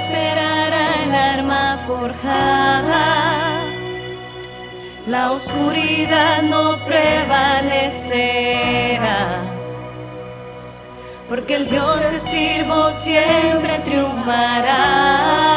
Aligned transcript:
prosperará 0.00 0.86
el 1.04 1.14
arma 1.14 1.78
forjada. 1.86 3.60
La 5.06 5.32
oscuridad 5.32 6.42
no 6.42 6.78
prevalecerá, 6.86 7.82
porque 11.28 11.56
el 11.56 11.68
Dios 11.68 11.98
que 12.10 12.18
sirvo 12.18 12.90
siempre 12.92 13.78
triunfará. 13.80 15.49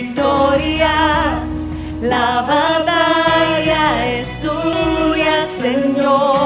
victoria, 0.00 1.40
la 2.00 2.42
batalla 2.42 4.06
es 4.06 4.40
tuya, 4.40 5.46
Señor. 5.46 6.37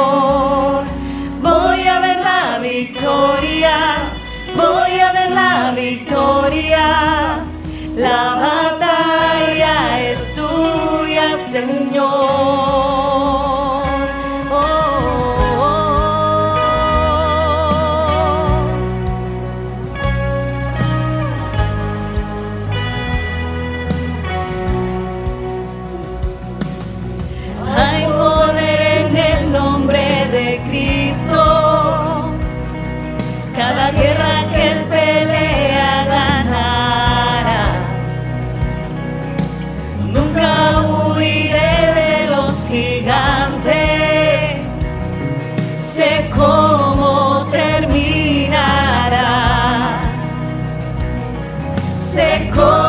seco. 52.22 52.81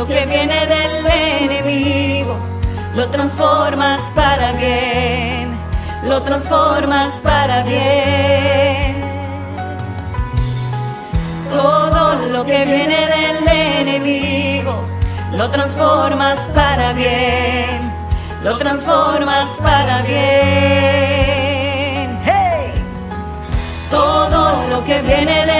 lo 0.00 0.06
que 0.06 0.24
viene 0.24 0.66
del 0.66 1.06
enemigo, 1.42 2.34
lo 2.96 3.10
transformas 3.10 4.00
para 4.14 4.52
bien, 4.52 5.54
lo 6.04 6.22
transformas 6.22 7.20
para 7.22 7.62
bien. 7.64 8.96
Todo 11.52 12.14
lo 12.32 12.46
que 12.46 12.64
viene 12.64 12.96
del 13.14 13.46
enemigo, 13.46 14.86
lo 15.32 15.50
transformas 15.50 16.40
para 16.54 16.94
bien, 16.94 17.92
lo 18.42 18.56
transformas 18.56 19.50
para 19.62 20.00
bien. 20.00 20.18
Hey! 22.24 22.72
Todo 23.90 24.66
lo 24.70 24.82
que 24.82 25.02
viene 25.02 25.44
del 25.44 25.59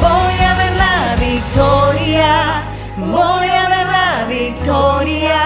Voy 0.00 0.36
a 0.48 0.54
ver 0.56 0.72
la 0.76 1.16
victoria, 1.18 2.62
voy 2.96 3.48
a 3.48 3.68
ver 3.68 3.86
la 3.86 4.24
victoria. 4.28 5.40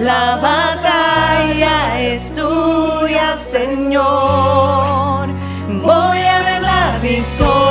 La 0.00 0.36
batalla 0.36 2.00
es 2.00 2.34
tuya, 2.34 3.36
Señor. 3.36 5.28
Voy 5.82 6.18
a 6.18 6.42
ver 6.42 6.62
la 6.62 6.98
victoria. 7.02 7.63